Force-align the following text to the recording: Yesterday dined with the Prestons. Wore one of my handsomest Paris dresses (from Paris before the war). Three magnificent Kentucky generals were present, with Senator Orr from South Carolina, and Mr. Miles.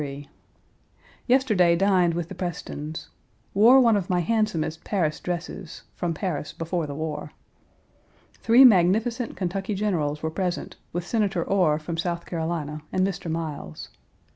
Yesterday 1.27 1.75
dined 1.75 2.15
with 2.15 2.27
the 2.27 2.33
Prestons. 2.33 3.09
Wore 3.53 3.79
one 3.79 3.95
of 3.95 4.09
my 4.09 4.21
handsomest 4.21 4.83
Paris 4.83 5.19
dresses 5.19 5.83
(from 5.93 6.11
Paris 6.15 6.53
before 6.53 6.87
the 6.87 6.95
war). 6.95 7.29
Three 8.33 8.65
magnificent 8.65 9.35
Kentucky 9.37 9.75
generals 9.75 10.23
were 10.23 10.31
present, 10.31 10.75
with 10.91 11.05
Senator 11.05 11.43
Orr 11.43 11.77
from 11.77 11.97
South 11.97 12.25
Carolina, 12.25 12.81
and 12.91 13.05
Mr. 13.05 13.29
Miles. 13.29 13.89